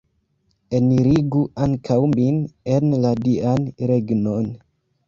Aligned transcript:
Enirigu 0.77 1.43
ankaŭ 1.67 1.99
min 2.17 2.43
en 2.79 2.91
la 3.07 3.17
Dian 3.29 3.71
regnon! 3.95 4.55